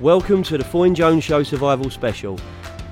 [0.00, 2.38] Welcome to the Foyne Jones Show Survival Special.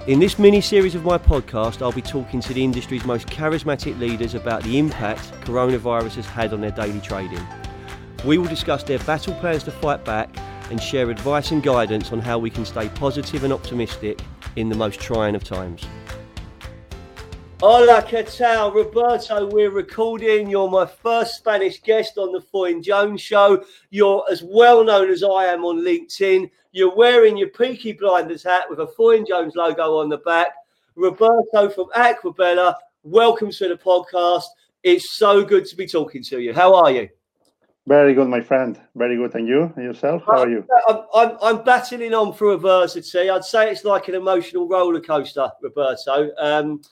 [0.08, 3.96] In this mini series of my podcast, I'll be talking to the industry's most charismatic
[4.00, 7.46] leaders about the impact coronavirus has had on their daily trading.
[8.25, 10.36] We will discuss their battle plans to fight back
[10.68, 14.20] and share advice and guidance on how we can stay positive and optimistic
[14.57, 15.86] in the most trying of times.
[17.62, 18.70] Hola, ¿qué tal?
[18.70, 20.50] Roberto, we're recording.
[20.50, 23.64] You're my first Spanish guest on the Foyne Jones Show.
[23.89, 26.50] You're as well known as I am on LinkedIn.
[26.72, 30.48] You're wearing your Peaky Blinders hat with a Foyne Jones logo on the back.
[30.96, 34.45] Roberto from Acquabella, welcome to the podcast.
[34.83, 36.53] It's so good to be talking to you.
[36.53, 37.09] How are you?
[37.86, 38.78] Very good, my friend.
[38.97, 39.34] Very good.
[39.34, 39.73] And you?
[39.77, 40.25] And yourself?
[40.27, 40.67] How are you?
[40.89, 43.31] I'm, I'm, I'm battling on for adversity.
[43.31, 46.31] I'd say it's like an emotional roller coaster, Roberto.
[46.36, 46.83] Um,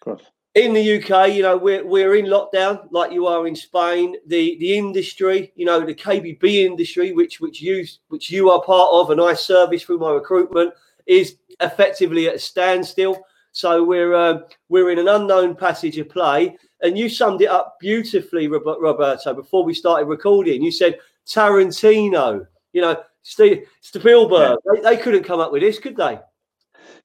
[0.00, 0.22] of course.
[0.54, 4.16] In the UK, you know, we're, we're in lockdown like you are in Spain.
[4.26, 8.90] The the industry, you know, the KBB industry, which which you which you are part
[8.92, 10.74] of, and I service through my recruitment,
[11.06, 13.22] is effectively at a standstill.
[13.52, 16.56] So we're uh, we're in an unknown passage of play.
[16.82, 19.34] And you summed it up beautifully, Roberto.
[19.34, 22.46] Before we started recording, you said Tarantino.
[22.72, 24.58] You know, Steve Spielberg.
[24.64, 24.82] Yeah.
[24.82, 26.18] They, they couldn't come up with this, could they?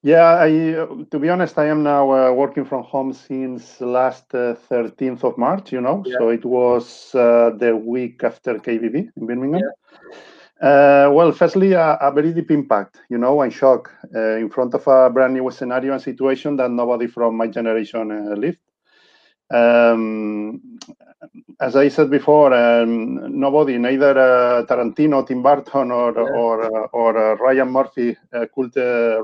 [0.02, 0.48] Yeah, I,
[1.10, 5.36] to be honest, I am now uh, working from home since last uh, 13th of
[5.38, 6.02] March, you know.
[6.06, 6.18] Yeah.
[6.18, 9.62] So it was uh, the week after KBB in Birmingham.
[9.62, 9.70] Yeah.
[10.68, 14.72] Uh, well, firstly, a, a, very deep impact, you know, and shock uh, in front
[14.72, 18.58] of a brand new scenario and situation that nobody from my generation uh, lived.
[19.50, 20.78] Um,
[21.60, 26.20] as I said before, um, nobody, neither uh, Tarantino, Tim Burton, or yeah.
[26.20, 28.16] or uh, or uh, Ryan Murphy
[28.54, 28.76] could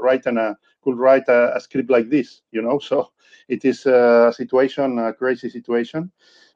[0.02, 2.78] write an could write a, a, script like this, you know.
[2.88, 3.10] So
[3.48, 6.10] it is a situation, a crazy situation.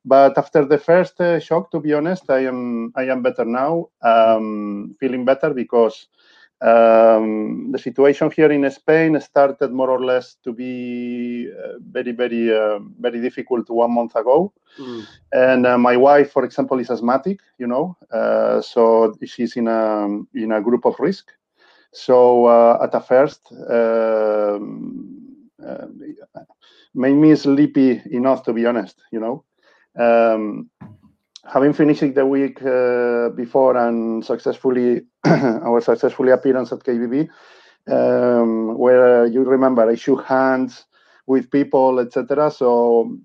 [0.05, 3.89] But after the first uh, shock, to be honest, I am I am better now,
[4.03, 6.09] um, feeling better because
[6.63, 12.57] um, the situation here in Spain started more or less to be uh, very, very,
[12.57, 14.53] uh, very difficult one month ago.
[14.79, 15.07] Mm.
[15.33, 17.41] And uh, my wife, for example, is asthmatic.
[17.59, 21.33] You know, uh, so she's in a in a group of risk.
[21.93, 25.87] So uh, at the first, um, uh,
[26.95, 28.97] made me sleepy enough to be honest.
[29.13, 29.45] You know,
[29.99, 30.71] um,
[31.53, 37.29] having finished the week uh, before and successfully our successfully appearance at KBB,
[37.91, 40.85] um, where you remember I shook hands
[41.27, 42.51] with people, etc.
[42.51, 43.17] So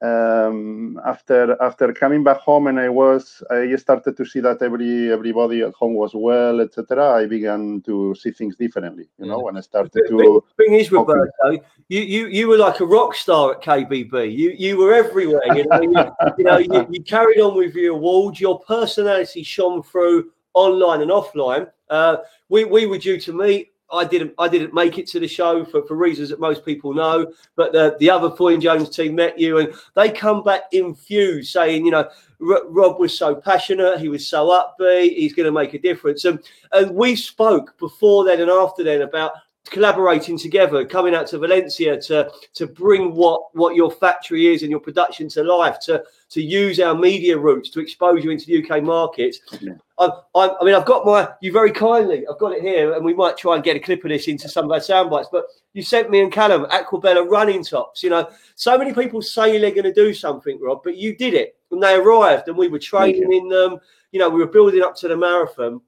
[0.00, 5.12] um, after after coming back home and I was I started to see that every
[5.12, 7.14] everybody at home was well, etc.
[7.14, 9.44] I began to see things differently, you know, yeah.
[9.44, 10.44] when I started the, to.
[10.56, 14.36] Thing is, Roberto, you, you you were like a rock star at KBB.
[14.36, 15.42] You you were everywhere.
[15.56, 18.40] You know, you, you know, you, you, carried on with your awards.
[18.40, 21.68] Your personality shone through online and offline.
[21.90, 25.28] Uh, we we were due to meet I didn't I didn't make it to the
[25.28, 29.14] show for, for reasons that most people know, but the, the other Foyne Jones team
[29.14, 34.08] met you and they come back infused saying, you know, Rob was so passionate, he
[34.08, 36.24] was so upbeat, he's going to make a difference.
[36.24, 36.38] And,
[36.72, 39.32] and we spoke before then and after then about
[39.70, 44.70] collaborating together, coming out to Valencia to to bring what what your factory is and
[44.70, 48.62] your production to life, to to use our media routes to expose you into the
[48.62, 49.40] UK markets.
[49.60, 49.72] Yeah.
[49.98, 52.24] I, I, I, mean, I've got my you very kindly.
[52.30, 54.48] I've got it here, and we might try and get a clip of this into
[54.48, 55.28] some of our sound bites.
[55.30, 58.02] But you sent me and Callum Acquabella running tops.
[58.02, 61.34] You know, so many people say they're going to do something, Rob, but you did
[61.34, 63.78] it when they arrived, and we were training in them.
[64.12, 65.80] You know, we were building up to the marathon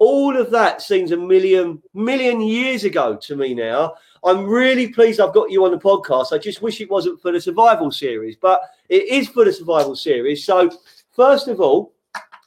[0.00, 3.94] all of that seems a million million years ago to me now.
[4.24, 6.32] I'm really pleased I've got you on the podcast.
[6.32, 9.94] I just wish it wasn't for the survival series, but it is for the survival
[9.94, 10.44] series.
[10.44, 10.70] So,
[11.12, 11.92] first of all,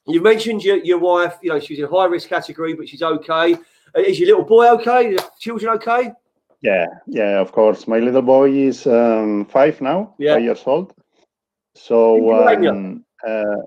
[0.06, 3.54] you mentioned your, your wife, you know, she's in high risk category, but she's okay.
[3.96, 5.16] Uh, is your little boy okay?
[5.40, 6.12] Children okay?
[6.62, 7.88] Yeah, yeah, of course.
[7.88, 10.36] My little boy is um, five now, yeah.
[10.36, 10.94] five years old.
[11.76, 13.58] So um, uh,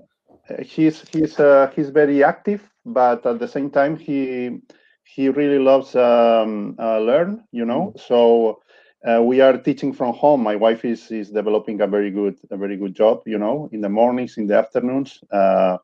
[0.61, 4.59] he's he's uh, he's very active but at the same time he
[5.03, 7.99] he really loves um, uh, learn you know mm-hmm.
[7.99, 8.61] so
[9.07, 12.57] uh, we are teaching from home my wife is is developing a very good a
[12.57, 15.77] very good job you know in the mornings in the afternoons uh,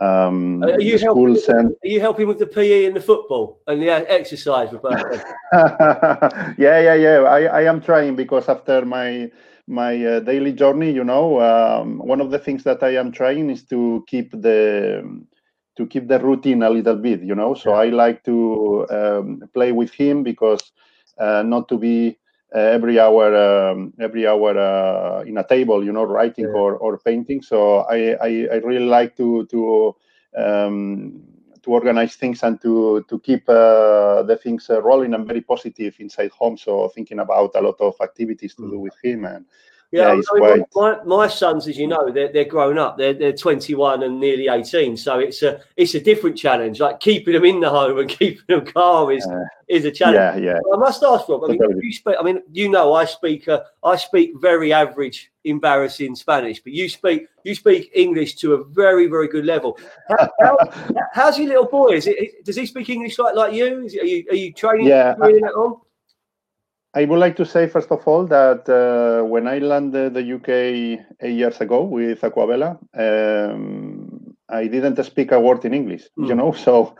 [0.00, 1.38] um, are you helping?
[1.48, 1.70] And...
[1.70, 4.70] Are you helping with the PE and the football and the exercise,
[6.58, 7.18] yeah, yeah, yeah.
[7.20, 9.30] I, I am trying because after my
[9.68, 13.50] my uh, daily journey, you know, um, one of the things that I am trying
[13.50, 15.24] is to keep the
[15.76, 17.54] to keep the routine a little bit, you know.
[17.54, 17.80] So yeah.
[17.80, 20.72] I like to um, play with him because
[21.18, 22.18] uh, not to be
[22.54, 26.52] uh, every hour, um, every hour uh, in a table, you know, writing yeah.
[26.60, 27.42] or, or painting.
[27.42, 29.96] So I, I, I really like to to
[30.36, 31.22] um,
[31.62, 35.96] to organize things and to to keep uh, the things uh, rolling and very positive
[35.98, 36.56] inside home.
[36.56, 38.70] So thinking about a lot of activities to mm.
[38.70, 39.46] do with him and
[39.94, 42.98] yeah, yeah I mean, my, my, sons, as you know, they're, they're grown up.
[42.98, 44.96] They're, they're 21 and nearly 18.
[44.96, 46.80] So it's a it's a different challenge.
[46.80, 50.42] Like keeping them in the home and keeping them calm is uh, is a challenge.
[50.42, 50.58] Yeah, yeah.
[50.72, 51.44] I must ask, Rob.
[51.44, 52.16] I mean, you speak.
[52.18, 53.46] I mean, you know, I speak.
[53.46, 58.64] Uh, I speak very average, embarrassing Spanish, but you speak you speak English to a
[58.64, 59.78] very very good level.
[60.08, 60.56] How, how,
[61.12, 61.90] how's your little boy?
[61.94, 63.84] Is it, does he speak English like like you?
[63.84, 64.88] Is, are you are you training?
[64.88, 65.14] Yeah.
[65.14, 65.80] on?
[66.96, 70.48] I would like to say, first of all, that uh, when I landed the UK
[71.20, 76.28] eight years ago with Acquabella, um, I didn't speak a word in English, mm.
[76.28, 76.38] you hmm.
[76.38, 76.52] know.
[76.66, 76.94] So,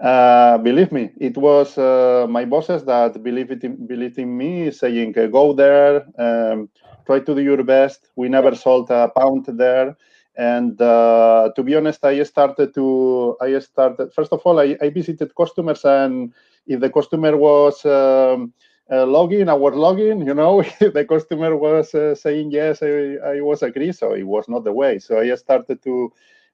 [0.00, 5.12] uh, believe me, it was uh, my bosses that believed in, believed in me, saying,
[5.12, 6.68] "Go there, um,
[7.06, 9.96] try to do your best." We never sold a pound there,
[10.36, 13.36] and uh, to be honest, I started to.
[13.40, 16.32] I started first of all, I, I visited customers, and
[16.66, 18.52] if the customer was um,
[18.90, 23.40] uh, login, I was logging, you know, the customer was uh, saying yes, I, I,
[23.40, 24.98] was agree, so it was not the way.
[24.98, 26.12] So I started to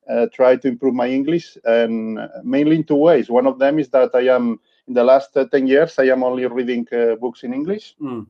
[0.09, 3.31] uh, try to improve my English, and mainly in two ways.
[3.31, 6.23] One of them is that I am in the last uh, ten years I am
[6.23, 7.97] only reading uh, books in English.
[8.01, 8.27] Mm.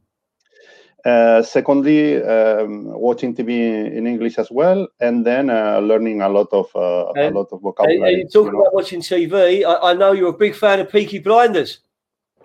[1.04, 6.66] Uh, secondly, um, watching TV in English as well, and then learning a lot of
[6.74, 8.18] a lot of vocabulary.
[8.18, 8.60] you talking you know?
[8.60, 9.64] about watching TV.
[9.64, 11.80] I, I know you're a big fan of Peaky Blinders.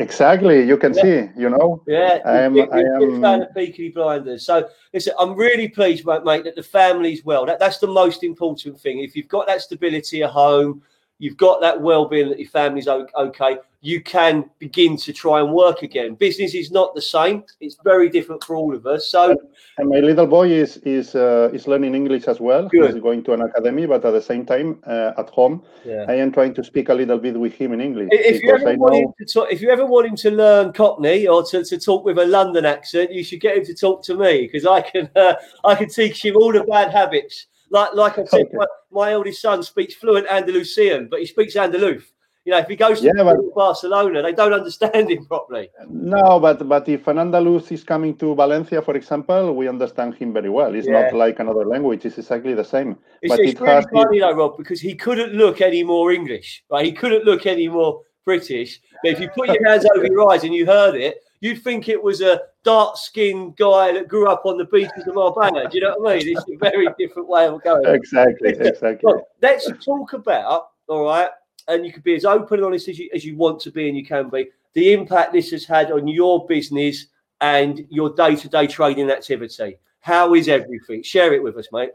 [0.01, 1.01] Exactly, you can yeah.
[1.01, 1.83] see, you know.
[1.87, 2.55] Yeah, I am.
[2.55, 4.45] Big, I am fan of Peaky Blinders.
[4.45, 7.45] So listen, I'm really pleased, mate, mate, that the family's well.
[7.45, 8.99] That, that's the most important thing.
[8.99, 10.81] If you've got that stability at home,
[11.21, 13.57] you've got that well-being that your family's okay.
[13.83, 16.15] You can begin to try and work again.
[16.15, 17.43] Business is not the same.
[17.59, 19.07] It's very different for all of us.
[19.07, 19.35] So
[19.77, 22.67] and my little boy is is uh, is learning english as well.
[22.67, 22.93] Good.
[22.93, 25.63] he's going to an academy but at the same time uh, at home.
[25.85, 26.05] Yeah.
[26.07, 28.75] i am trying to speak a little bit with him in english if you ever
[28.77, 31.79] want him to talk, if you ever want him to learn cockney or to, to
[31.79, 34.79] talk with a london accent you should get him to talk to me because i
[34.81, 35.33] can uh,
[35.63, 38.57] i can teach him all the bad habits like like I said, okay.
[38.57, 42.03] my, my, eldest son speaks fluent Andalusian, but he speaks Andalus.
[42.43, 45.69] You know, if he goes to yeah, but, Barcelona, they don't understand him properly.
[45.87, 50.33] No, but but if an Andalus is coming to Valencia, for example, we understand him
[50.33, 50.73] very well.
[50.73, 51.01] It's yeah.
[51.01, 52.97] not like another language; it's exactly the same.
[53.21, 56.63] It's, but it's it really funny, though, Rob, because he couldn't look any more English.
[56.69, 56.85] Right?
[56.85, 58.79] He couldn't look any more British.
[59.03, 61.89] But if you put your hands over your eyes and you heard it, you'd think
[61.89, 65.67] it was a dark skinned guy that grew up on the beaches of Marbella.
[65.69, 66.37] Do you know what I mean?
[66.37, 67.85] It's a very different way of going.
[67.85, 68.99] Exactly, exactly.
[69.03, 71.29] Look, let's talk about, all right,
[71.67, 73.89] and you can be as open and honest as you, as you want to be
[73.89, 77.07] and you can be, the impact this has had on your business
[77.41, 79.77] and your day to day trading activity.
[79.99, 81.03] How is everything?
[81.03, 81.91] Share it with us, mate.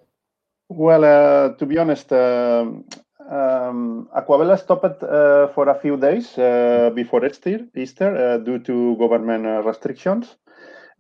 [0.69, 2.85] Well, uh, to be honest, um,
[3.31, 8.97] um, Acquabella stopped uh, for a few days uh, before Easter, Easter uh, due to
[8.97, 10.37] government uh, restrictions.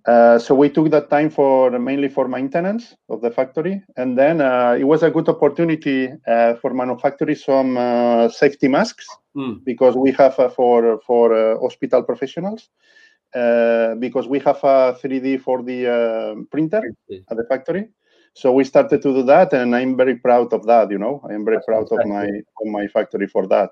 [0.06, 4.40] Uh, so we took that time for mainly for maintenance of the factory, and then
[4.40, 6.08] uh, it was a good opportunity
[6.61, 9.64] for manufacturing some safety masks mm.
[9.64, 12.70] because we have for for hospital professionals.
[13.99, 16.82] because we have a 3D 4D printer
[17.31, 17.88] at the factory,
[18.37, 21.21] so we started to do that and i'm very proud of that you know?
[21.31, 22.26] I'm very proud of my
[22.61, 23.71] of my factory for that.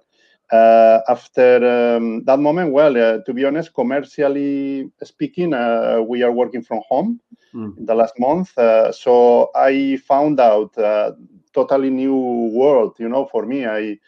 [0.52, 1.56] Uh, after
[1.97, 6.83] um, that moment well uh, to be honest commercially speaking uh, we are working from
[6.87, 7.18] home
[7.54, 7.76] mm.
[7.78, 11.16] in the last month uh, so i found out a
[11.54, 13.64] totally new world you know for me.
[13.66, 13.99] I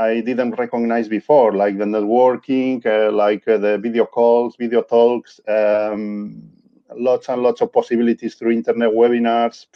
[0.00, 5.40] I didn't recognize before, like the networking, uh, like uh, the video calls, video talks,
[5.48, 6.40] um,
[6.94, 9.66] lots and lots of possibilities through internet webinars,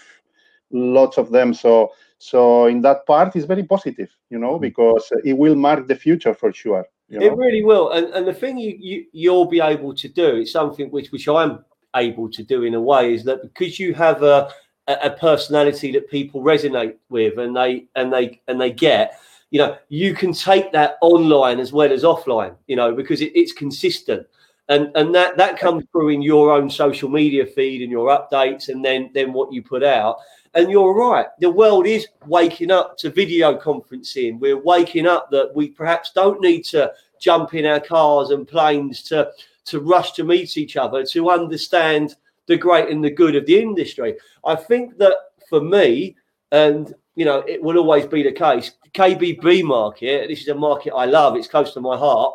[0.72, 1.54] lots of them.
[1.54, 4.62] So so in that part is very positive, you know, mm-hmm.
[4.62, 6.86] because it will mark the future for sure.
[7.08, 7.26] You know?
[7.26, 7.90] It really will.
[7.90, 11.28] And and the thing you, you you'll be able to do, it's something which which
[11.28, 11.64] I'm
[11.94, 14.50] able to do in a way, is that because you have a
[14.88, 19.18] a personality that people resonate with and they and they and they get
[19.50, 23.30] you know you can take that online as well as offline you know because it,
[23.34, 24.26] it's consistent
[24.68, 28.68] and and that that comes through in your own social media feed and your updates
[28.68, 30.16] and then then what you put out
[30.54, 31.26] and you're right.
[31.40, 34.38] The world is waking up to video conferencing.
[34.38, 39.02] We're waking up that we perhaps don't need to jump in our cars and planes
[39.04, 39.30] to,
[39.66, 42.16] to rush to meet each other to understand
[42.46, 44.16] the great and the good of the industry.
[44.44, 45.16] I think that
[45.48, 46.16] for me,
[46.50, 48.72] and you know, it will always be the case.
[48.94, 52.34] KBB market, this is a market I love, it's close to my heart,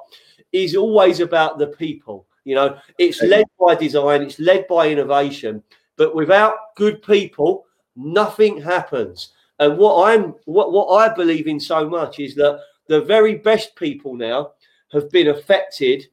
[0.52, 2.26] is always about the people.
[2.46, 5.62] You know, it's led by design, it's led by innovation,
[5.98, 7.67] but without good people,
[7.98, 9.34] nothing happens.
[9.60, 13.76] And what I'm what what I believe in so much is that the very best
[13.76, 14.52] people now
[14.92, 16.06] have been affected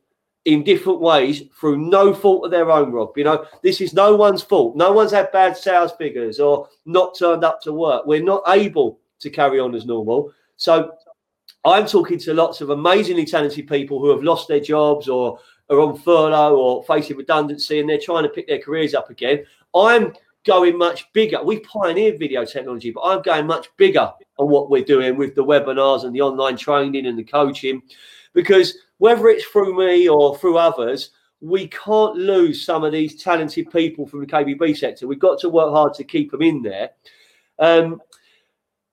[0.45, 3.17] in different ways through no fault of their own, Rob.
[3.17, 4.76] You know, this is no one's fault.
[4.76, 8.05] No one's had bad sales figures or not turned up to work.
[8.07, 10.33] We're not able to carry on as normal.
[10.57, 10.93] So
[11.64, 15.38] I'm talking to lots of amazingly talented people who have lost their jobs or
[15.71, 19.45] are on furlough or facing redundancy and they're trying to pick their careers up again.
[19.75, 20.12] I'm
[20.45, 21.43] going much bigger.
[21.43, 25.45] We pioneered video technology, but I'm going much bigger on what we're doing with the
[25.45, 27.83] webinars and the online training and the coaching
[28.35, 31.11] because whether it's through me or through others,
[31.41, 35.07] we can't lose some of these talented people from the KBB sector.
[35.07, 36.91] We've got to work hard to keep them in there.
[37.59, 38.01] Um,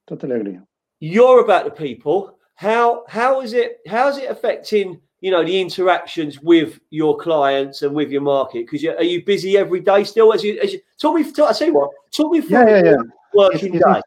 [0.08, 0.60] totally agree.
[1.00, 2.38] You're about the people.
[2.56, 7.84] How how is it how is it affecting you know the interactions with your clients
[7.84, 8.66] and with your market?
[8.66, 10.34] Because are you busy every day still?
[10.34, 12.96] As you, as you talk me, talk, I you what, talk me yeah, yeah, yeah.
[13.34, 14.02] working it's, day.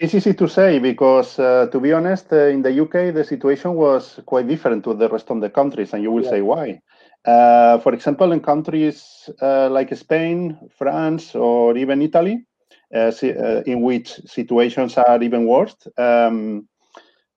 [0.00, 3.74] It's easy to say because, uh, to be honest, uh, in the UK, the situation
[3.74, 6.30] was quite different to the rest of the countries, and you will yeah.
[6.30, 6.80] say why.
[7.24, 12.46] Uh, for example, in countries uh, like Spain, France, or even Italy,
[12.94, 16.68] uh, uh, in which situations are even worse, um,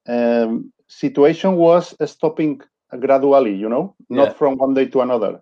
[0.07, 2.61] um, situation was stopping
[2.99, 4.33] gradually, you know, not yeah.
[4.33, 5.41] from one day to another.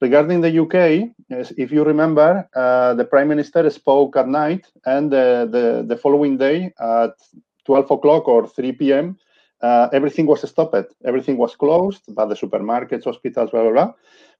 [0.00, 1.10] Regarding the UK,
[1.56, 6.36] if you remember, uh, the Prime Minister spoke at night, and uh, the, the following
[6.36, 7.14] day at
[7.64, 9.16] 12 o'clock or 3 p.m.,
[9.62, 10.94] uh, everything was stopped.
[11.04, 13.92] Everything was closed, but the supermarkets, hospitals, blah, blah, blah.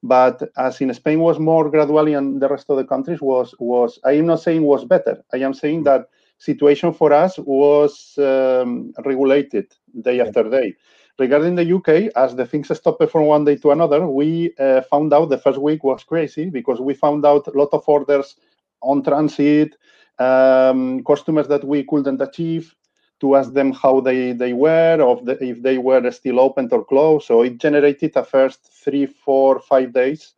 [0.03, 3.99] But as in Spain was more gradually and the rest of the countries was, was
[4.05, 5.23] I am not saying was better.
[5.33, 10.75] I am saying that situation for us was um, regulated day after day.
[11.19, 15.13] Regarding the UK, as the things stopped from one day to another, we uh, found
[15.13, 18.35] out the first week was crazy because we found out a lot of orders
[18.81, 19.75] on transit,
[20.19, 22.75] um, customers that we couldn't achieve
[23.19, 27.25] to ask them how they, they were, or if they were still open or closed.
[27.25, 30.33] So it generated a first three, four, five days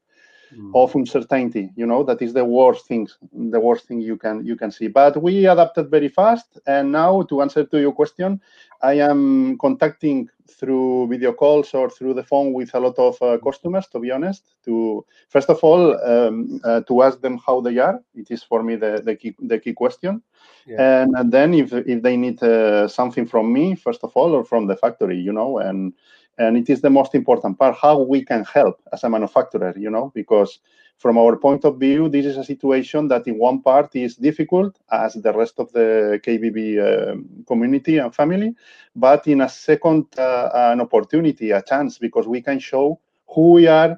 [0.56, 0.72] mm.
[0.75, 1.72] of uncertainty.
[1.75, 4.88] You know that is the worst thing, the worst thing you can you can see.
[4.88, 8.41] But we adapted very fast, and now to answer to your question,
[8.82, 13.38] I am contacting through video calls or through the phone with a lot of uh,
[13.44, 13.88] customers.
[13.88, 18.00] To be honest, to first of all um, uh, to ask them how they are.
[18.15, 20.22] It is for me the the key the key question.
[20.65, 21.01] Yeah.
[21.01, 24.44] And, and, then if if they need uh, something from me, first of all, or
[24.44, 25.94] from the factory, you know, and
[26.39, 29.89] and it is the most important part how we can help as a manufacturer, you
[29.89, 30.60] know, because
[30.98, 34.79] from our point of view, this is a situation that in one part is difficult
[34.91, 38.55] as the rest of the KBB um, community and family,
[38.96, 43.67] but in a second, uh, an opportunity, a chance, because we can show who we
[43.67, 43.98] are,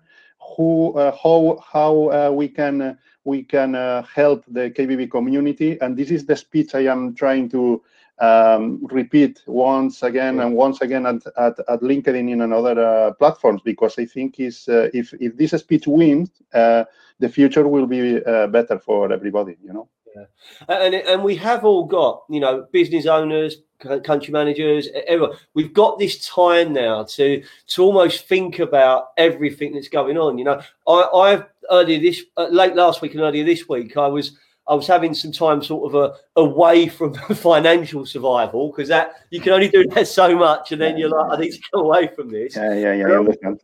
[0.56, 2.94] who, uh, how, how uh, we can uh,
[3.24, 7.50] we can uh, help the KBB community, and this is the speech I am trying
[7.50, 7.84] to
[8.22, 13.62] um, repeat once again and once again at, at, at LinkedIn in another uh, platforms
[13.66, 16.86] because I think is uh, if if this speech wins, uh,
[17.20, 19.58] the future will be uh, better for everybody.
[19.64, 19.90] You know.
[20.16, 20.26] Yeah.
[20.68, 25.38] And and we have all got you know business owners, country managers, everyone.
[25.56, 30.38] We've got this time now to to almost think about everything that's going on.
[30.38, 34.08] You know, I I've earlier this uh, late last week and earlier this week I
[34.08, 34.38] was
[34.68, 39.42] I was having some time sort of a, away from financial survival because that you
[39.42, 42.08] can only do that so much, and then you're like, I need to go away
[42.16, 42.56] from this.
[42.56, 43.08] Yeah, yeah, yeah.
[43.08, 43.58] I was, at,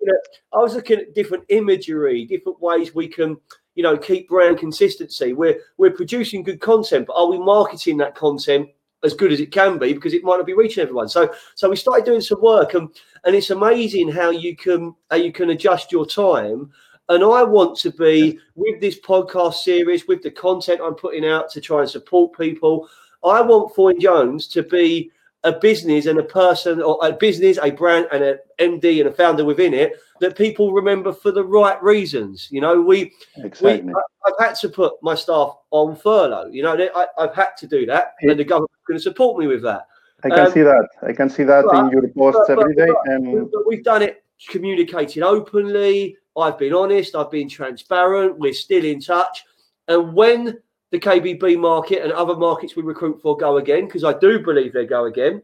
[0.53, 3.37] I was looking at different imagery, different ways we can,
[3.75, 5.33] you know, keep brand consistency.
[5.33, 8.69] We're we're producing good content, but are we marketing that content
[9.03, 11.07] as good as it can be because it might not be reaching everyone.
[11.07, 12.89] So so we started doing some work and
[13.23, 16.71] and it's amazing how you can how you can adjust your time
[17.09, 21.49] and I want to be with this podcast series, with the content I'm putting out
[21.51, 22.89] to try and support people.
[23.23, 25.11] I want Foyne Jones to be
[25.43, 29.11] a business and a person, or a business, a brand, and an MD and a
[29.11, 32.47] founder within it that people remember for the right reasons.
[32.51, 33.81] You know, we, exactly.
[33.81, 36.49] we I, have had to put my staff on furlough.
[36.51, 39.47] You know, I, have had to do that, and the government's going to support me
[39.47, 39.87] with that.
[40.23, 40.87] I can um, see that.
[41.03, 42.87] I can see that but, in your posts but, every day.
[42.87, 48.85] But, and we've done it communicated openly I've been honest, I've been transparent, we're still
[48.85, 49.45] in touch.
[49.87, 50.59] And when
[50.91, 54.73] the KBB market and other markets we recruit for go again, because I do believe
[54.73, 55.41] they go again,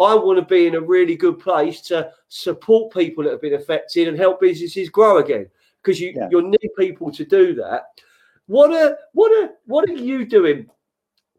[0.00, 3.54] I want to be in a really good place to support people that have been
[3.54, 5.48] affected and help businesses grow again.
[5.82, 6.28] Because you yeah.
[6.30, 7.86] you need people to do that.
[8.46, 10.68] What are what are what are you doing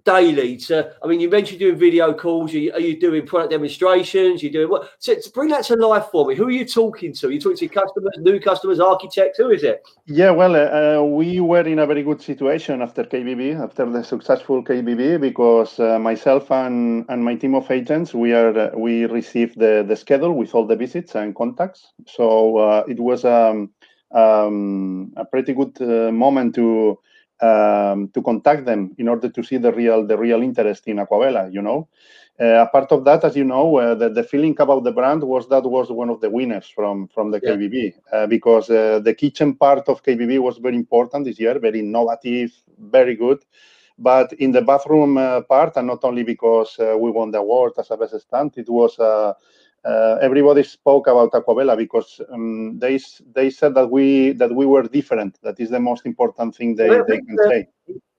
[0.06, 4.44] daily to i mean you mentioned doing video calls you, are you doing product demonstrations
[4.44, 4.90] you're doing what?
[5.00, 7.28] So bring that to life for me who are you talking to?
[7.28, 9.82] Are you talking to customers new customers architects who is it?
[10.06, 14.04] Yeah well uh, uh we were in a very good situation after kbb after the
[14.04, 19.06] successful kbb because uh, myself and and my team of agents we are uh, we
[19.06, 21.94] received the the schedule with all the visits and contacts.
[22.08, 23.72] So uh, it was um,
[24.14, 27.00] um, a pretty good uh, moment to
[27.44, 31.50] um, to contact them in order to see the real the real interest in Acquabella.
[31.50, 31.90] You know,
[32.40, 35.24] uh, a part of that, as you know, uh, the, the feeling about the brand
[35.24, 37.52] was that was one of the winners from from the yeah.
[37.52, 41.80] KBB uh, because uh, the kitchen part of KBB was very important this year, very
[41.80, 43.44] innovative, very good.
[44.00, 47.74] But in the bathroom uh, part, and not only because uh, we won the award
[47.78, 48.98] as a best stand, it was
[49.86, 53.00] uh, everybody spoke about Acquabella because um, they
[53.34, 55.38] they said that we that we were different.
[55.44, 57.68] That is the most important thing they, they can the, say.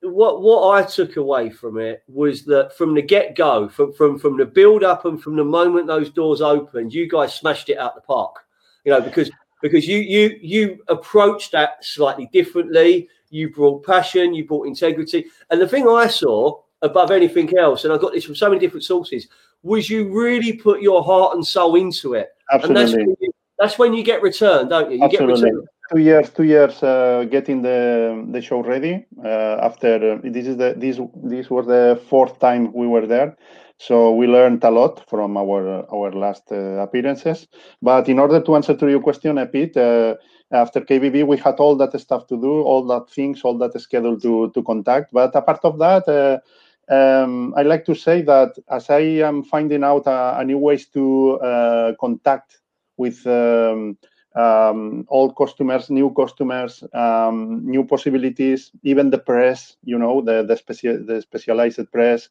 [0.02, 4.18] What what I took away from it was that from the get go, from from
[4.18, 7.78] from the build up and from the moment those doors opened, you guys smashed it
[7.78, 8.37] out the park.
[8.85, 9.30] You know because
[9.62, 13.09] because you you you approached that slightly differently.
[13.30, 17.92] You brought passion, you brought integrity, and the thing I saw above anything else, and
[17.92, 19.26] I got this from so many different sources,
[19.64, 22.28] was you really put your heart and soul into it.
[22.52, 22.83] Absolutely.
[22.83, 24.99] And that's when you, that's when you get returned, don't you?
[24.99, 25.35] You Absolutely.
[25.35, 25.68] get returned.
[25.92, 29.04] Two years, two years uh, getting the the show ready.
[29.23, 33.37] Uh, after uh, this is the this this was the fourth time we were there,
[33.78, 37.49] so we learned a lot from our our last uh, appearances.
[37.83, 40.14] But in order to answer to your question, a bit uh,
[40.52, 44.18] after KBB, we had all that stuff to do, all that things, all that schedule
[44.21, 45.12] to to contact.
[45.12, 46.38] But apart of that uh,
[46.88, 50.86] um, I like to say that as I am finding out a, a new ways
[50.88, 52.58] to uh, contact
[52.96, 53.96] with um,
[54.34, 60.54] um, old customers, new customers, um, new possibilities, even the press, you know, the the,
[60.54, 62.28] speci- the specialized press,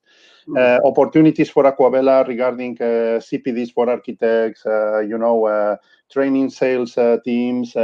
[0.47, 0.57] mm-hmm.
[0.57, 5.77] uh, opportunities for Acquabella regarding uh, CPDs for architects, uh, you know, uh,
[6.11, 7.75] training sales uh, teams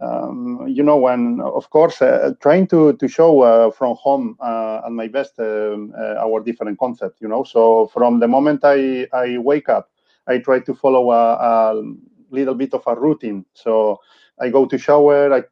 [0.00, 4.82] um, you know, and of course, uh, trying to to show uh, from home uh,
[4.86, 7.20] at my best um, uh, our different concepts.
[7.20, 9.90] You know, so from the moment I I wake up,
[10.26, 11.82] I try to follow a, a
[12.30, 13.44] little bit of a routine.
[13.54, 14.00] So
[14.40, 15.42] I go to shower, I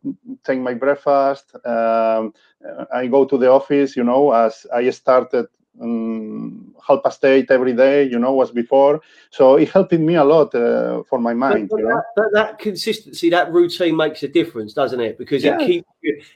[0.44, 2.34] take my breakfast, um,
[2.92, 3.96] I go to the office.
[3.96, 5.46] You know, as I started
[5.80, 9.00] um, half past eight every day, you know, was before.
[9.30, 11.68] So it helped me a lot uh, for my mind.
[11.70, 12.02] But, you know?
[12.16, 15.18] that, that, consistency, that routine makes a difference, doesn't it?
[15.18, 15.58] Because yeah.
[15.58, 15.88] it keeps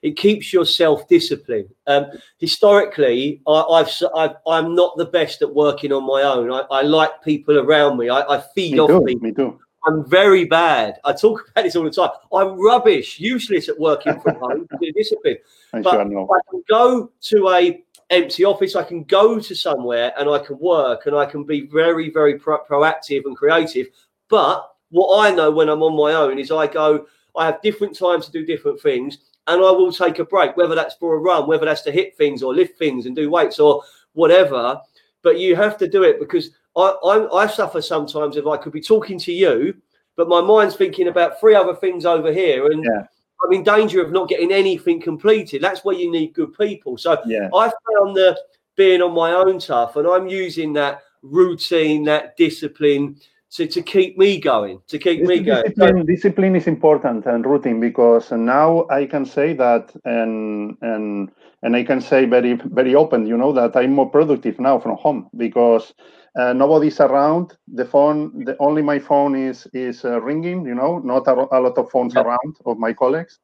[0.02, 1.68] it keeps your self discipline.
[1.86, 2.06] Um,
[2.38, 6.52] historically, I, have i am not the best at working on my own.
[6.52, 8.08] I, I like people around me.
[8.08, 9.22] I, I feed me off too, people.
[9.22, 9.58] Me too.
[9.86, 10.98] I'm very bad.
[11.04, 12.10] I talk about this all the time.
[12.32, 14.68] I'm rubbish, useless at working from home.
[14.96, 15.36] discipline.
[15.72, 18.76] but sure I can go to a empty office.
[18.76, 22.38] I can go to somewhere and I can work and I can be very, very
[22.38, 23.88] pro- proactive and creative.
[24.28, 27.96] But what I know when I'm on my own is I go, I have different
[27.96, 31.18] times to do different things and I will take a break, whether that's for a
[31.18, 33.82] run, whether that's to hit things or lift things and do weights or
[34.14, 34.80] whatever.
[35.22, 38.72] But you have to do it because I, I, I suffer sometimes if I could
[38.72, 39.74] be talking to you,
[40.16, 42.66] but my mind's thinking about three other things over here.
[42.66, 43.06] And yeah.
[43.44, 45.62] I'm in danger of not getting anything completed.
[45.62, 46.96] That's where you need good people.
[46.96, 47.48] So yeah.
[47.54, 48.38] I found the
[48.76, 53.16] being on my own tough, and I'm using that routine, that discipline
[53.50, 55.62] to, to keep me going, to keep me going.
[55.62, 61.30] Discipline, discipline is important and routine because now I can say that and and
[61.66, 64.96] and I can say very very open, you know, that I'm more productive now from
[64.96, 65.94] home because
[66.38, 67.56] uh, nobody's around.
[67.66, 70.64] The phone, the, only my phone is is uh, ringing.
[70.64, 73.40] You know, not a, a lot of phones around of my colleagues.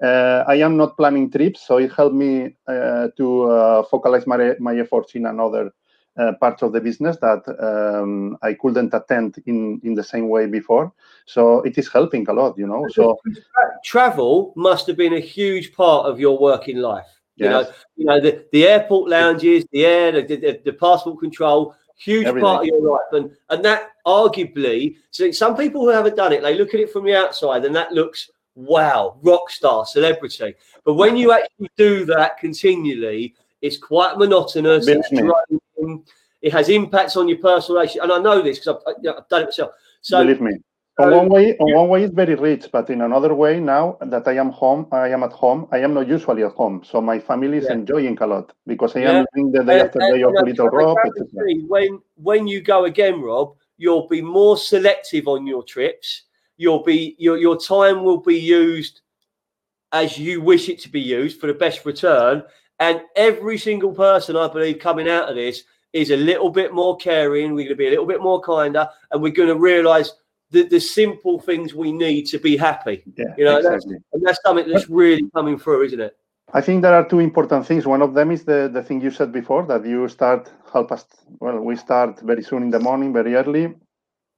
[0.00, 4.54] Uh, I am not planning trips, so it helped me uh, to uh, focalize my
[4.60, 5.72] my efforts in another
[6.16, 10.46] uh, parts of the business that um, I couldn't attend in in the same way
[10.46, 10.92] before.
[11.26, 12.86] So it is helping a lot, you know.
[12.94, 13.18] So
[13.82, 17.23] travel must have been a huge part of your working life.
[17.36, 17.46] Yes.
[17.46, 21.74] You know, you know the, the airport lounges, the air, the, the, the passport control
[21.96, 22.46] huge Everything.
[22.46, 23.12] part of your life.
[23.12, 26.92] And and that arguably so some people who haven't done it they look at it
[26.92, 30.54] from the outside and that looks wow rock star celebrity.
[30.84, 35.08] But when you actually do that continually it's quite monotonous it's
[36.42, 38.02] it has impacts on your personal relationship.
[38.02, 39.70] And i know this because I've, I've done it myself.
[40.02, 40.52] So believe me
[40.98, 44.28] on one way, on one way, it's very rich, but in another way, now that
[44.28, 45.66] I am home, I am at home.
[45.72, 47.72] I am not usually at home, so my family is yeah.
[47.72, 49.18] enjoying a lot because I yeah.
[49.18, 50.96] am doing the day after day of little Rob.
[51.68, 56.22] When when you go again, Rob, you'll be more selective on your trips.
[56.56, 59.00] You'll be your your time will be used
[59.94, 62.42] as you wish it to be used for the best return,
[62.80, 66.96] And every single person, I believe, coming out of this is a little bit more
[66.96, 67.54] caring.
[67.54, 70.12] We're going to be a little bit more kinder, and we're going to realise
[70.54, 73.02] the, the simple things we need to be happy.
[73.16, 73.94] Yeah, you know, exactly.
[73.94, 76.16] that's, and that's something that's really coming through, isn't it?
[76.52, 77.84] I think there are two important things.
[77.86, 81.04] One of them is the, the thing you said before that you start help us.
[81.40, 83.74] Well, we start very soon in the morning, very early,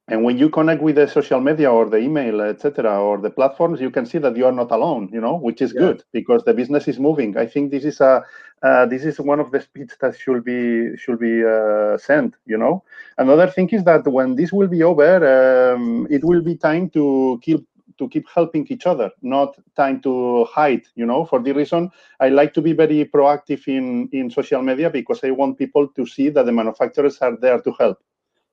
[0.08, 3.80] and when you connect with the social media or the email, etc., or the platforms,
[3.80, 5.10] you can see that you are not alone.
[5.12, 5.80] You know, which is yeah.
[5.80, 7.36] good because the business is moving.
[7.36, 8.22] I think this is a
[8.62, 12.36] uh, this is one of the speeds that should be should be uh, sent.
[12.46, 12.84] You know,
[13.18, 17.40] another thing is that when this will be over, um, it will be time to
[17.42, 17.66] keep
[17.98, 20.82] to keep helping each other, not time to hide.
[20.94, 21.90] You know, for the reason
[22.20, 26.06] I like to be very proactive in in social media because I want people to
[26.06, 27.98] see that the manufacturers are there to help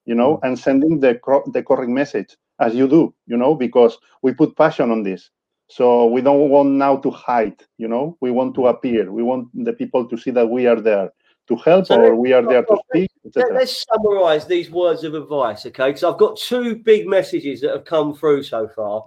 [0.06, 0.46] you know, mm-hmm.
[0.46, 1.20] and sending the
[1.54, 5.30] the correct message as you do, you know, because we put passion on this.
[5.68, 8.18] So we don't want now to hide, you know.
[8.22, 9.12] We want to appear.
[9.12, 11.12] We want the people to see that we are there
[11.48, 13.10] to help so or we are there to speak.
[13.36, 15.90] Let's summarize these words of advice, okay?
[15.90, 19.04] Because I've got two big messages that have come through so far.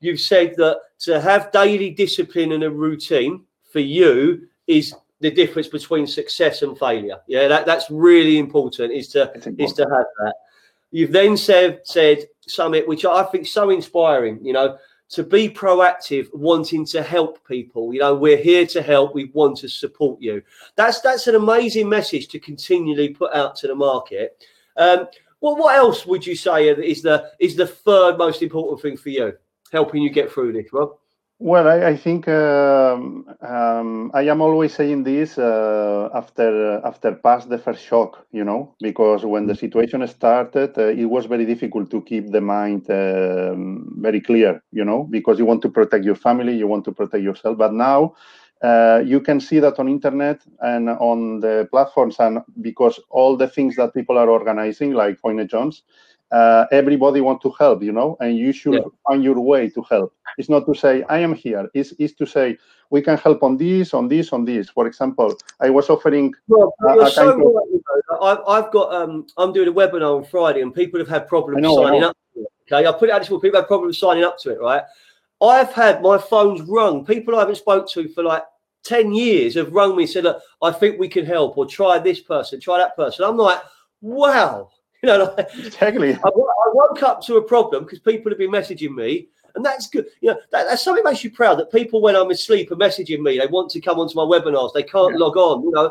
[0.00, 5.68] You've said that to have daily discipline and a routine for you is the difference
[5.68, 7.18] between success and failure.
[7.28, 9.60] Yeah, that, that's really important is to important.
[9.60, 10.34] is to have that.
[10.90, 14.76] You've then said said something which I think so inspiring, you know,
[15.10, 17.94] to be proactive, wanting to help people.
[17.94, 20.42] You know, we're here to help, we want to support you.
[20.74, 24.44] That's that's an amazing message to continually put out to the market.
[24.76, 25.06] Um,
[25.40, 29.10] well, what else would you say is the is the third most important thing for
[29.10, 29.32] you,
[29.70, 30.90] helping you get through this, Rob?
[31.44, 37.48] Well, I, I think um, um, I am always saying this uh, after after past
[37.48, 39.58] the first shock, you know, because when the mm.
[39.58, 44.84] situation started, uh, it was very difficult to keep the mind um, very clear, you
[44.84, 47.58] know, because you want to protect your family, you want to protect yourself.
[47.58, 48.14] But now
[48.62, 53.48] uh, you can see that on internet and on the platforms, and because all the
[53.48, 55.82] things that people are organizing, like Foyne Jones,
[56.32, 58.80] uh, everybody want to help, you know, and you should yeah.
[59.06, 60.14] find your way to help.
[60.38, 61.68] It's not to say I am here.
[61.74, 62.58] It's, it's to say
[62.90, 64.70] we can help on this, on this, on this.
[64.70, 66.34] For example, I was offering.
[66.48, 68.94] Well, you're so right, you know, I've, I've got.
[68.94, 72.16] Um, I'm doing a webinar on Friday, and people have had problems know, signing up.
[72.34, 74.60] To it, okay, I put it out this People have problems signing up to it.
[74.60, 74.82] Right.
[75.42, 77.04] I've had my phones rung.
[77.04, 78.44] People I haven't spoke to for like
[78.84, 81.98] 10 years have rung me and said, Look, I think we can help, or try
[81.98, 83.24] this person, try that person.
[83.24, 83.60] I'm like,
[84.00, 84.70] wow,
[85.12, 86.14] you know, like, exactly.
[86.14, 89.88] I, I, woke up to a problem because people have been messaging me, and that's
[89.88, 90.06] good.
[90.20, 93.20] You know, that, that's something makes you proud that people, when I'm asleep, are messaging
[93.20, 93.38] me.
[93.38, 94.72] They want to come onto my webinars.
[94.72, 95.18] They can't yeah.
[95.18, 95.64] log on.
[95.64, 95.90] You know,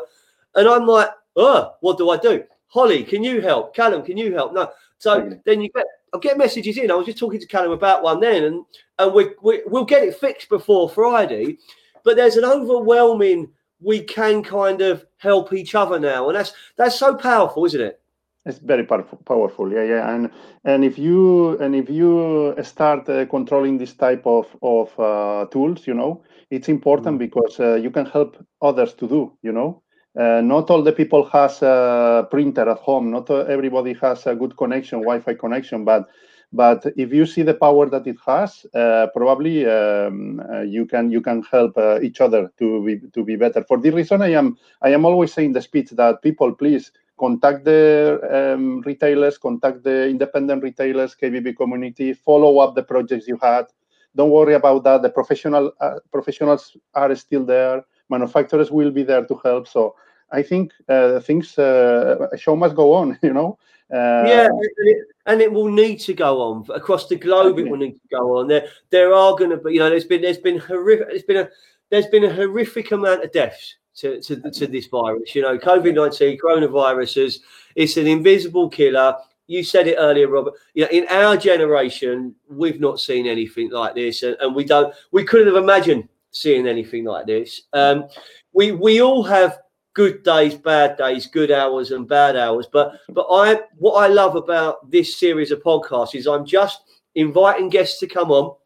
[0.54, 2.44] and I'm like, oh, what do I do?
[2.68, 3.74] Holly, can you help?
[3.74, 4.54] Callum, can you help?
[4.54, 4.70] No.
[4.98, 6.90] So then you get I'll get messages in.
[6.90, 8.64] I was just talking to Callum about one then, and
[8.98, 11.58] and we, we we'll get it fixed before Friday.
[12.04, 13.50] But there's an overwhelming.
[13.80, 18.01] We can kind of help each other now, and that's that's so powerful, isn't it?
[18.44, 20.28] It's very powerful, powerful, yeah, yeah, and
[20.64, 25.86] and if you and if you start uh, controlling this type of of uh, tools,
[25.86, 27.30] you know, it's important mm-hmm.
[27.30, 29.82] because uh, you can help others to do, you know.
[30.18, 33.12] Uh, not all the people has a printer at home.
[33.12, 36.08] Not everybody has a good connection, Wi-Fi connection, but
[36.52, 41.12] but if you see the power that it has, uh, probably um, uh, you can
[41.12, 43.62] you can help each other to be to be better.
[43.62, 46.90] For this reason, I am I am always saying the speech that people please
[47.22, 53.38] contact the um, retailers, contact the independent retailers, KBB community, follow up the projects you
[53.40, 53.66] had.
[54.16, 55.02] Don't worry about that.
[55.02, 57.84] The professional uh, professionals are still there.
[58.08, 59.68] Manufacturers will be there to help.
[59.68, 59.94] So
[60.32, 63.16] I think uh, things uh, show must go on.
[63.22, 63.58] You know.
[63.92, 67.58] Uh, yeah, and it, and it, will need to go on across the globe.
[67.58, 68.48] It will need to go on.
[68.48, 69.74] There, there are going to be.
[69.74, 71.08] You know, there's been, there's been horrific.
[71.08, 71.48] There's been a,
[71.90, 75.34] there's been a horrific amount of deaths to, to, to this virus.
[75.34, 77.40] You know, COVID 19, coronavirus is
[77.74, 79.16] it's an invisible killer.
[79.46, 80.54] You said it earlier, Robert.
[80.74, 84.94] You know, in our generation, we've not seen anything like this, and, and we don't,
[85.10, 87.62] we couldn't have imagined seeing anything like this.
[87.72, 88.08] Um,
[88.52, 89.58] we we all have
[89.94, 92.66] good days, bad days, good hours, and bad hours.
[92.72, 96.82] But but I what I love about this series of podcasts is I'm just
[97.14, 98.56] inviting guests to come on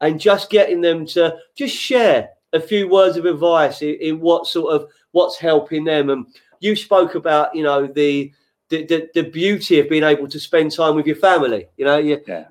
[0.00, 4.46] and just getting them to just share a few words of advice in, in, what
[4.46, 6.08] sort of what's helping them.
[6.08, 6.26] And
[6.60, 8.32] you spoke about, you know, the
[8.70, 11.66] the, the, the beauty of being able to spend time with your family.
[11.76, 12.46] You know, you, yeah.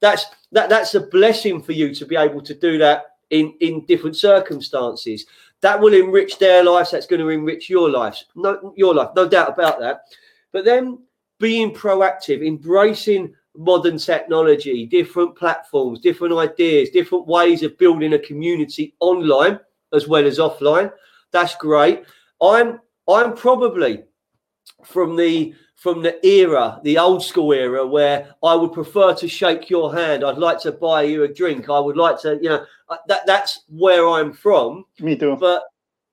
[0.00, 3.84] that's that that's a blessing for you to be able to do that in in
[3.86, 5.26] different circumstances.
[5.60, 6.90] That will enrich their lives.
[6.90, 8.22] That's going to enrich your life.
[8.34, 10.02] No, your life, no doubt about that.
[10.52, 10.98] But then
[11.38, 18.94] being proactive, embracing modern technology, different platforms, different ideas, different ways of building a community
[19.00, 19.58] online
[19.92, 20.90] as well as offline.
[21.32, 22.04] That's great.
[22.40, 24.04] I'm I'm probably
[24.84, 29.70] from the from the era, the old school era, where I would prefer to shake
[29.70, 30.24] your hand.
[30.24, 31.68] I'd like to buy you a drink.
[31.68, 34.84] I would like to, you know, uh, that that's where I'm from.
[35.00, 35.36] Me too.
[35.38, 35.62] But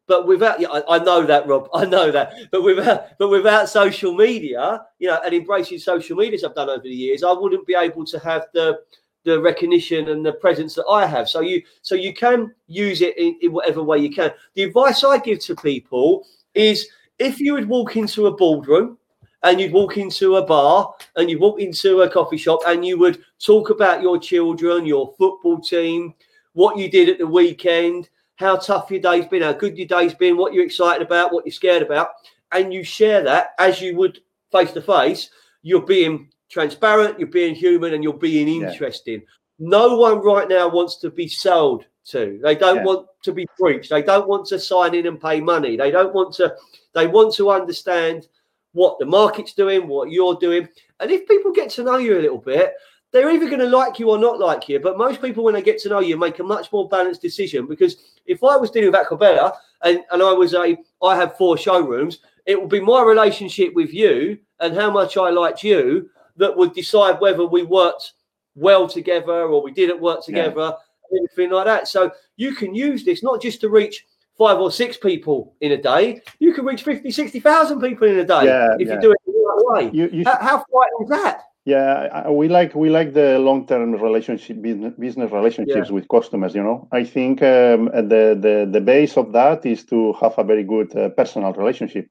[0.08, 1.70] but without, yeah, I, I, know that, Rob.
[1.74, 2.34] I know that.
[2.52, 6.70] But without, but without social media, you know, and embracing social media, as I've done
[6.70, 8.80] over the years, I wouldn't be able to have the
[9.24, 11.28] the recognition and the presence that I have.
[11.28, 14.32] So you, so you can use it in, in whatever way you can.
[14.54, 16.88] The advice I give to people is,
[17.18, 19.00] if you would walk into a boardroom
[19.42, 23.00] and you'd walk into a bar and you'd walk into a coffee shop and you
[23.00, 26.14] would talk about your children, your football team,
[26.54, 30.14] what you did at the weekend how tough your day's been, how good your day's
[30.14, 32.10] been, what you're excited about, what you're scared about,
[32.52, 34.20] and you share that as you would
[34.52, 35.30] face to face,
[35.62, 39.22] you're being transparent, you're being human, and you're being interesting.
[39.22, 39.28] Yeah.
[39.58, 42.40] No one right now wants to be sold to.
[42.44, 42.84] They don't yeah.
[42.84, 43.90] want to be preached.
[43.90, 45.76] They don't want to sign in and pay money.
[45.76, 46.56] They don't want to.
[46.94, 48.28] They want to understand
[48.74, 50.68] what the market's doing, what you're doing,
[51.00, 52.74] and if people get to know you a little bit,
[53.16, 54.78] they're either going to like you or not like you.
[54.78, 57.66] But most people, when they get to know you, make a much more balanced decision.
[57.66, 61.58] Because if I was dealing with Acquabella and, and I was a, I have four
[61.58, 66.58] showrooms, it would be my relationship with you and how much I liked you that
[66.58, 68.16] would decide whether we worked
[68.54, 70.76] well together or we didn't work together,
[71.10, 71.20] yeah.
[71.20, 71.88] anything like that.
[71.88, 74.06] So you can use this not just to reach
[74.38, 78.26] five or six people in a day, you can reach 50, 60,000 people in a
[78.26, 78.96] day yeah, if yeah.
[78.96, 79.92] you do it the right way.
[79.94, 81.44] You, you how, how frightening is that?
[81.66, 85.96] Yeah, we like we like the long term relationship business relationships yeah.
[85.96, 86.54] with customers.
[86.54, 90.44] You know, I think um, the the the base of that is to have a
[90.44, 92.08] very good uh, personal relationship,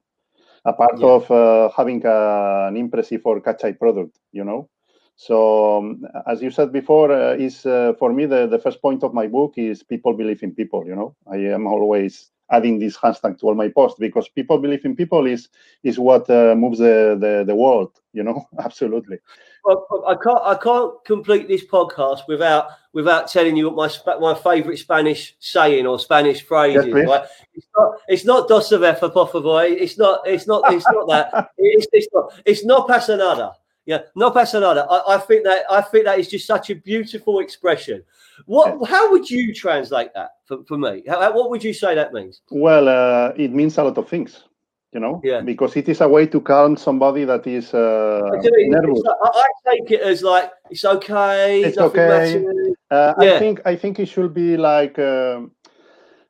[0.65, 1.07] apart yeah.
[1.07, 4.19] of uh, having a, an impressive or catchy product.
[4.33, 4.69] You know,
[5.15, 9.03] so um, as you said before, uh, is uh, for me the the first point
[9.05, 10.85] of my book is people believe in people.
[10.85, 14.85] You know, I am always adding this hashtag to all my posts because people believe
[14.85, 15.49] in people is
[15.83, 18.47] is what uh, moves the, the, the world you know?
[18.59, 19.19] Absolutely.
[19.63, 24.35] Well, i can't i can't complete this podcast without without telling you what my my
[24.35, 27.25] favorite spanish saying or spanish phrase yes, is right?
[27.53, 31.49] It's not it's not dos cerveza por favor it's not it's not it's not that.
[31.57, 34.85] It's, it's not it's not pasa nada yeah, no pasa nada.
[34.89, 38.03] I, I, think that I think that is just such a beautiful expression.
[38.45, 38.89] What?
[38.89, 41.03] How would you translate that for, for me?
[41.07, 42.41] How, what would you say that means?
[42.49, 44.43] Well, uh, it means a lot of things.
[44.91, 45.41] You know, yeah.
[45.41, 49.01] because it is a way to calm somebody that is uh, nervous.
[49.05, 51.63] I, I, take it as like it's okay.
[51.63, 52.45] It's okay.
[52.89, 53.33] Uh, yeah.
[53.33, 54.97] I think I think it should be like.
[54.97, 55.51] Um,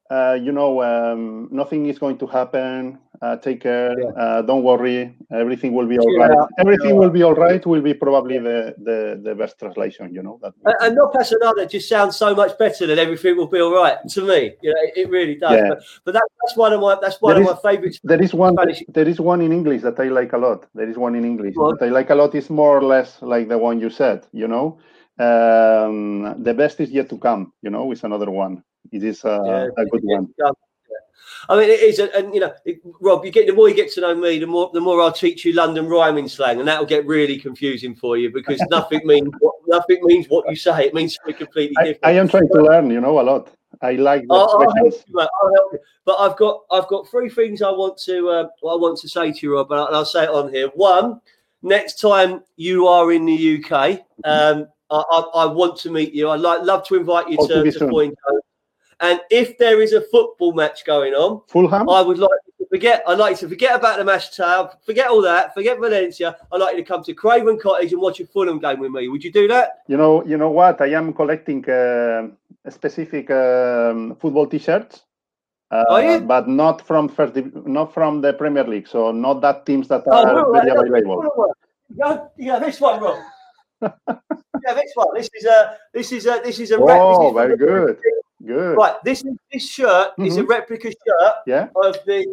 [0.10, 3.00] uh, you know, um, nothing is going to happen.
[3.26, 3.94] Uh, take care.
[4.00, 4.22] Yeah.
[4.22, 5.18] Uh, don't worry.
[5.32, 6.28] Everything will be all yeah.
[6.28, 6.48] right.
[6.60, 7.02] Everything yeah.
[7.02, 7.66] will be all right.
[7.66, 10.14] Will be probably the, the, the best translation.
[10.14, 10.54] You know that.
[10.64, 13.98] And, and not Pasanada just sounds so much better than everything will be all right
[14.16, 14.40] to me.
[14.62, 15.60] You know, it, it really does.
[15.70, 18.00] But, but that, that's one of my that's one there of is, my favorites.
[18.04, 18.54] There is one.
[18.58, 18.84] Spanish.
[18.90, 20.68] There is one in English that I like a lot.
[20.76, 21.80] There is one in English what?
[21.80, 22.36] that I like a lot.
[22.36, 24.28] Is more or less like the one you said.
[24.34, 24.78] You know,
[25.18, 27.54] um, the best is yet to come.
[27.64, 28.64] You know, is another one.
[28.92, 30.28] It is a, a good one.
[31.48, 33.92] I mean, it is, and you know, it, Rob, you get the more you get
[33.94, 36.86] to know me, the more the more I'll teach you London rhyming slang, and that'll
[36.86, 40.86] get really confusing for you because nothing means what, nothing means what you say.
[40.86, 42.00] It means something completely different.
[42.04, 43.54] I, I am trying to learn, you know, a lot.
[43.82, 45.80] I like the I'll, I'll help you, I'll help you.
[46.06, 49.32] But I've got I've got three things I want to uh, I want to say
[49.32, 50.70] to you, Rob, and I'll, say it on here.
[50.76, 51.22] One,
[51.62, 56.30] next time you are in the UK, um, I, I, I, want to meet you.
[56.30, 58.42] I'd like love to invite you to, to, to
[59.00, 62.30] and if there is a football match going on, Fulham, I would like
[62.60, 63.04] to forget.
[63.08, 66.38] I'd like to forget about the match tab, forget all that, forget Valencia.
[66.52, 69.08] I'd like you to come to Craven Cottage and watch a Fulham game with me.
[69.08, 69.84] Would you do that?
[69.88, 70.82] You know, you know what?
[70.82, 72.28] I am collecting uh,
[72.70, 75.04] specific um, football T-shirts.
[75.72, 78.88] Uh, but not from first, not from the Premier League.
[78.88, 81.56] So not that teams that oh, are oh, very available.
[81.96, 83.18] Yeah, yeah, this one, Rob.
[83.82, 85.08] yeah, this one.
[85.16, 85.78] This is a.
[85.94, 86.42] This is a.
[86.44, 86.78] This is a.
[86.80, 87.98] Oh, very good.
[88.46, 88.78] Good.
[88.78, 88.96] Right.
[89.04, 90.26] This is this shirt mm-hmm.
[90.26, 90.52] is a mm-hmm.
[90.52, 91.68] replica shirt yeah.
[91.76, 92.26] of the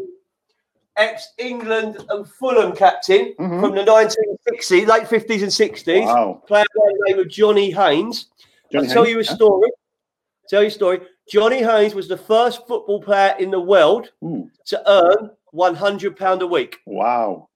[0.96, 3.60] ex England and Fulham captain mm-hmm.
[3.60, 6.04] from the 1960s, late 50s and 60s.
[6.06, 6.42] Wow.
[6.46, 8.26] Player by the name of Johnny Haynes.
[8.70, 9.68] Johnny I'll tell you a story.
[9.68, 10.48] Yeah.
[10.48, 11.00] Tell you a story.
[11.28, 14.50] Johnny Haynes was the first football player in the world Ooh.
[14.66, 16.78] to earn 100 pound a week.
[16.84, 17.48] Wow.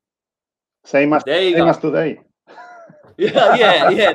[0.84, 1.68] Same as, same go.
[1.68, 2.20] as today.
[3.18, 4.12] Yeah, yeah, yeah.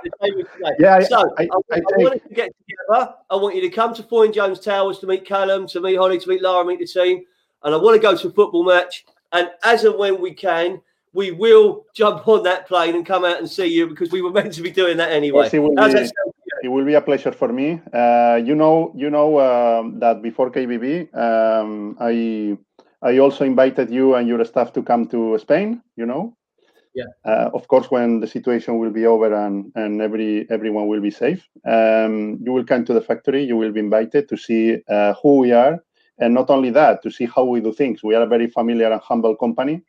[0.79, 3.15] yeah, so I, I, I, I want to get together.
[3.29, 6.19] I want you to come to Foyne Jones Towers to meet Callum, to meet Holly,
[6.19, 7.23] to meet Lara, meet the team.
[7.63, 9.05] And I want to go to a football match.
[9.31, 10.81] And as and when we can,
[11.13, 14.31] we will jump on that plane and come out and see you because we were
[14.31, 15.43] meant to be doing that anyway.
[15.43, 16.09] Yes, it will, be,
[16.63, 17.81] it will be a pleasure for me.
[17.93, 22.57] Uh, you know, you know um, that before KBB, um, I
[23.01, 25.81] I also invited you and your staff to come to Spain.
[25.95, 26.35] You know.
[26.93, 27.06] Yeah.
[27.23, 31.12] Uh, of course, when the situation will be over and and every everyone will be
[31.12, 33.43] safe, um, you will come to the factory.
[33.43, 35.80] You will be invited to see uh, who we are,
[36.19, 38.04] and not only that, to see how we do things.
[38.04, 39.84] We are a very familiar and humble company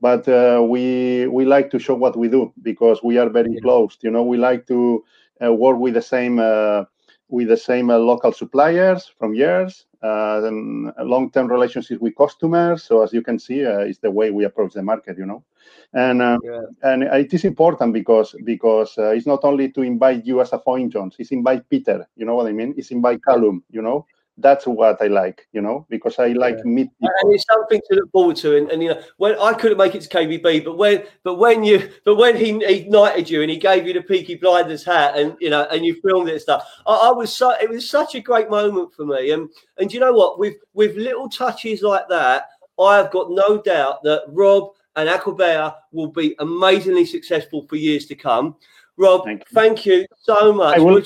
[0.00, 3.60] but uh, we we like to show what we do because we are very yeah.
[3.60, 5.04] close you know we like to
[5.44, 6.84] uh, work with the same uh,
[7.28, 12.84] with the same uh, local suppliers from years long-term relationships with customers.
[12.84, 15.44] So as you can see uh, it's the way we approach the market you know?
[15.92, 16.62] And um, yeah.
[16.82, 20.90] and it is important because because it's not only to invite you as a Foyne
[20.90, 22.74] jones it's invite peter you know what i mean?
[22.76, 24.06] It's invite callum you know
[24.40, 26.64] that's what I like, you know, because I like yeah.
[26.64, 27.14] meet people.
[27.22, 28.56] And it's something to look forward to.
[28.56, 31.64] And, and, you know, when I couldn't make it to KBB, but when but when
[31.64, 35.36] you but when he, ignited you and he gave you the Peaky Blinders hat and
[35.40, 38.14] you know and you filmed it and stuff, I, I, was so it was such
[38.14, 39.32] a great moment for me.
[39.32, 39.48] And
[39.78, 40.38] and you know what?
[40.38, 42.48] With with little touches like that,
[42.80, 48.06] I have got no doubt that Rob and Acquabella will be amazingly successful for years
[48.06, 48.56] to come.
[48.98, 50.76] Rob, thank you, thank you so much.
[50.76, 51.00] I will,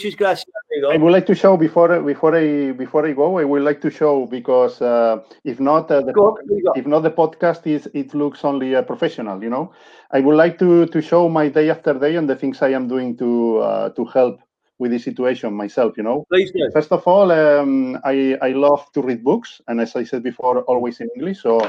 [0.90, 3.38] I would like to show before before I before I go.
[3.38, 7.66] I would like to show because uh, if not, uh, the, if not the podcast
[7.66, 9.42] is it looks only uh, professional.
[9.42, 9.72] You know,
[10.11, 12.88] I would like to to show my day after day and the things I am
[12.88, 14.40] doing to uh, to help
[14.78, 15.98] with this situation myself.
[15.98, 16.70] You know, Please do.
[16.72, 20.62] first of all, um, I I love to read books, and as I said before,
[20.62, 21.42] always in English.
[21.42, 21.61] So.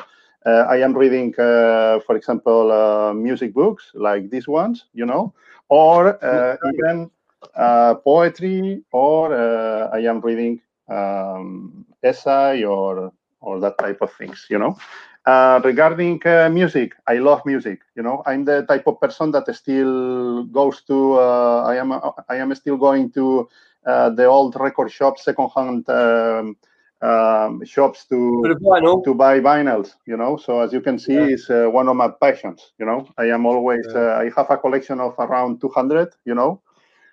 [0.46, 5.34] Uh, I am reading, uh, for example, music books like these ones, you know,
[5.70, 7.10] or uh, even
[7.56, 14.48] uh, poetry, or uh, I am reading um, essay or or that type of things.
[14.50, 14.78] You know.
[15.26, 17.80] Uh, regarding uh, music, I love music.
[17.96, 21.14] You know, I'm the type of person that still goes to.
[21.20, 21.94] Uh, I am.
[22.30, 23.48] I am still going to
[23.86, 26.58] the old record shop, secondhand um,
[27.04, 28.56] um, shops to
[29.04, 29.96] to buy vinyls.
[30.06, 31.34] You know, so as you can see, yeah.
[31.36, 32.72] it's uh, one of my passions.
[32.80, 34.00] You know, I am always yeah.
[34.00, 36.14] uh, I have a collection of around 200.
[36.26, 36.62] You know,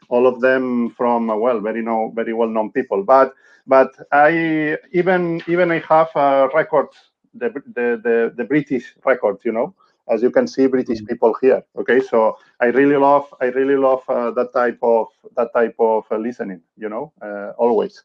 [0.08, 3.02] all of them from uh, well, very know very well known people.
[3.02, 3.34] But
[3.66, 6.96] but I even even I have uh, records
[7.34, 9.44] the, the the the British records.
[9.44, 9.74] You know.
[10.08, 11.06] As you can see, British mm-hmm.
[11.06, 11.62] people here.
[11.76, 16.04] Okay, so I really love, I really love uh, that type of that type of
[16.10, 16.62] uh, listening.
[16.76, 17.12] You know,
[17.56, 18.02] always.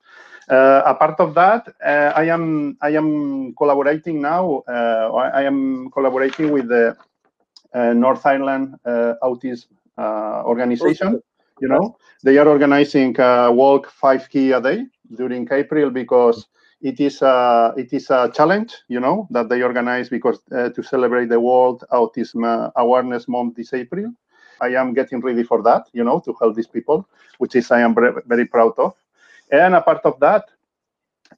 [0.49, 4.63] Uh, apart of that, uh, I am I am collaborating now.
[4.67, 6.95] Uh, I am collaborating with the
[7.73, 11.21] North Ireland Autism Organization.
[11.61, 16.47] You know, they are organizing a walk 5k a day during April because
[16.81, 20.83] it is a it is a challenge you know that they organize because uh, to
[20.83, 24.11] celebrate the world autism awareness month this april
[24.61, 27.79] i am getting ready for that you know to help these people which is i
[27.79, 27.95] am
[28.27, 28.93] very proud of
[29.51, 30.45] and a part of that,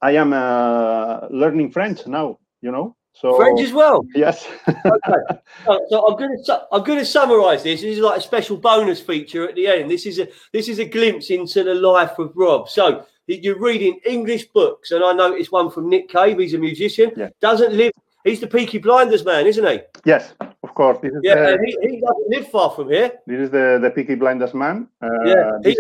[0.02, 2.40] I am uh, learning French now.
[2.62, 4.06] You know, so French as well.
[4.16, 4.48] Yes.
[4.68, 5.40] okay.
[5.90, 7.82] So, I'm going to I'm going to summarise this.
[7.82, 9.92] This is like a special bonus feature at the end.
[9.92, 12.70] This is a this is a glimpse into the life of Rob.
[12.70, 16.40] So you're reading English books, and I noticed one from Nick Cave.
[16.40, 17.12] He's a musician.
[17.16, 17.30] Yeah.
[17.42, 17.92] Doesn't live
[18.28, 19.80] He's the Peaky Blinders man, isn't he?
[20.04, 20.34] Yes,
[20.78, 21.00] course.
[21.02, 23.12] This is yeah, the, he, he, doesn't live far from here.
[23.26, 24.88] This is the, the Peaky Blinders man.
[25.02, 25.80] Uh, yeah, he, is,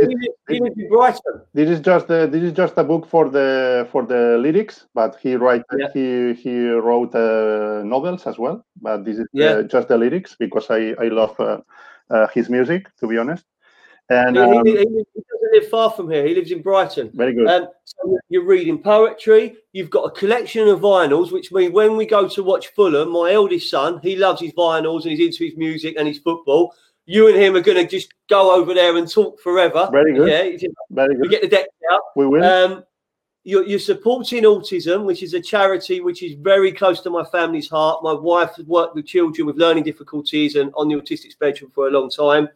[0.49, 1.35] he, lives in Brighton.
[1.53, 5.17] This is just the, this is just a book for the for the lyrics, but
[5.21, 5.87] he write yeah.
[5.93, 8.65] he he wrote uh, novels as well.
[8.81, 11.59] But this is uh, just the lyrics because I I love uh,
[12.09, 13.45] uh, his music to be honest.
[14.09, 15.07] And um, he, he, doesn't
[15.51, 16.25] live far from here.
[16.25, 17.11] He lives in Brighton.
[17.13, 17.47] Very good.
[17.47, 19.57] Um, so you're reading poetry.
[19.73, 23.31] You've got a collection of vinyls, which means when we go to watch Fulham, my
[23.31, 26.73] eldest son, he loves his vinyls and he's into his music and his football.
[27.05, 29.89] You and him are going to just go over there and talk forever.
[29.91, 30.29] Very good.
[30.29, 31.21] Yeah, Very good.
[31.21, 32.01] We get the deck out.
[32.15, 32.43] We will.
[32.43, 32.83] Um,
[33.43, 37.69] you're, you're, supporting autism, which is a charity which is very close to my family's
[37.69, 38.03] heart.
[38.03, 41.87] My wife has worked with children with learning difficulties and on the autistic spectrum for
[41.87, 42.49] a long time.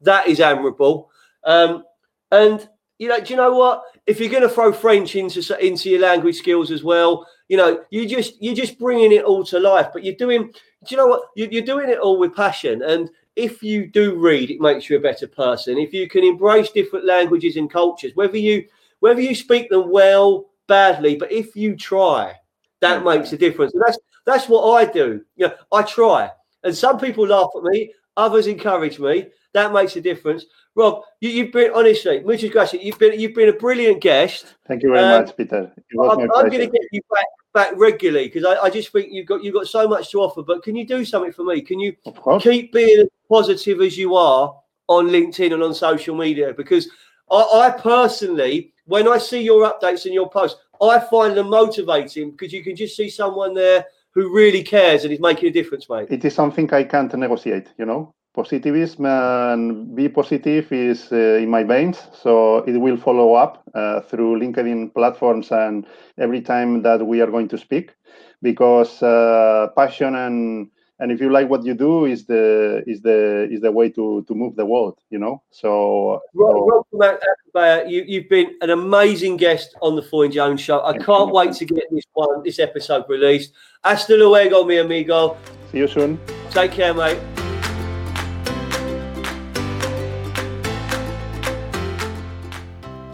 [0.00, 1.10] That is admirable.
[1.44, 1.84] Um,
[2.30, 3.82] and you know, do you know what?
[4.06, 7.84] If you're going to throw French into into your language skills as well, you know,
[7.90, 9.88] you just you're just bringing it all to life.
[9.92, 11.22] But you're doing, do you know what?
[11.36, 12.82] You, you're doing it all with passion.
[12.82, 15.78] And if you do read, it makes you a better person.
[15.78, 18.64] If you can embrace different languages and cultures, whether you
[19.00, 22.34] whether you speak them well, badly, but if you try,
[22.80, 23.74] that makes a difference.
[23.74, 25.24] And that's that's what I do.
[25.36, 26.30] You know, I try.
[26.64, 29.28] And some people laugh at me, others encourage me.
[29.58, 30.44] That makes a difference.
[30.76, 32.82] Rob, you, have been honestly, muchas gracias.
[32.82, 34.54] You've been you've been a brilliant guest.
[34.68, 35.72] Thank you very um, much, Peter.
[36.00, 39.26] I'm, I'm going to get you back back regularly because I, I, just think you've
[39.26, 40.42] got you've got so much to offer.
[40.42, 41.62] But can you do something for me?
[41.62, 41.96] Can you
[42.40, 44.54] keep being as positive as you are
[44.86, 46.54] on LinkedIn and on social media?
[46.54, 46.88] Because
[47.28, 52.30] I, I personally, when I see your updates and your posts, I find them motivating
[52.30, 55.88] because you can just see someone there who really cares and is making a difference,
[55.88, 56.08] mate.
[56.10, 58.14] It is something I can't negotiate, you know.
[58.38, 64.00] Positivism and be positive is uh, in my veins, so it will follow up uh,
[64.02, 65.84] through LinkedIn platforms and
[66.18, 67.96] every time that we are going to speak,
[68.40, 70.70] because uh, passion and
[71.00, 74.22] and if you like what you do is the is the is the way to
[74.28, 75.42] to move the world you know?
[75.50, 80.84] So, Rob, Rob you, you've been an amazing guest on the Foyne Jones show.
[80.84, 83.52] I can't wait to get this one this episode released.
[83.82, 85.36] Hasta luego mi amigo.
[85.72, 86.20] See you soon.
[86.52, 87.18] Take care mate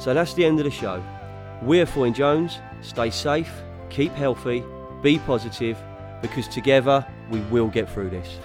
[0.04, 1.02] so that's the end of the show
[1.62, 3.50] we're Foyne Jones stay safe
[3.88, 4.62] keep healthy
[5.04, 5.78] be positive
[6.22, 8.38] because together we will get through this.